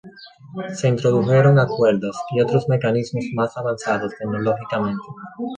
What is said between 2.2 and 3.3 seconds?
y otros mecanismos